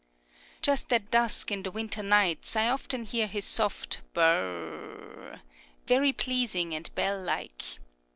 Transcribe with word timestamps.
Just 0.63 0.91
at 0.91 1.11
dusk 1.11 1.51
in 1.51 1.61
the 1.61 1.69
winter 1.69 2.01
nights, 2.01 2.55
I 2.55 2.69
often 2.69 3.05
hear 3.05 3.27
his 3.27 3.45
soft 3.45 3.99
bur 4.15 4.23
r 5.05 5.23
r 5.27 5.31
r, 5.33 5.41
very 5.85 6.11
pleasing 6.11 6.73
and 6.73 6.89
bell 6.95 7.21
like. 7.21 7.61